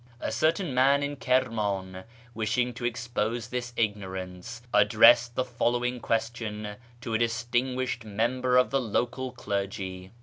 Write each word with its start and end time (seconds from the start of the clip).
A 0.19 0.31
certain 0.31 0.73
man 0.73 1.03
in 1.03 1.15
Kirman, 1.15 2.05
wishing 2.33 2.73
to 2.73 2.85
expose 2.85 3.47
this 3.49 3.71
ignorance, 3.77 4.63
addressed 4.73 5.35
the 5.35 5.45
following 5.45 5.99
question 5.99 6.75
to 7.01 7.13
a 7.13 7.19
distinguished 7.19 8.03
member 8.03 8.57
of 8.57 8.73
1 8.73 8.81
the 8.81 8.81
local 8.81 9.31
clergy. 9.31 10.11